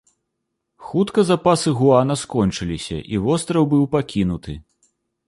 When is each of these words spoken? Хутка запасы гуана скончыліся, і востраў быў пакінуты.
Хутка 0.85 1.21
запасы 1.31 1.69
гуана 1.81 2.15
скончыліся, 2.23 2.97
і 3.17 3.21
востраў 3.27 3.63
быў 3.75 3.83
пакінуты. 3.93 4.57